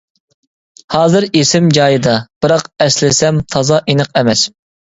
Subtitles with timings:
[0.95, 2.17] ھازىر ئېسىم جايىدا،
[2.47, 4.51] بىراق ئەسلىسەم تازا ئېنىق ئەمەس.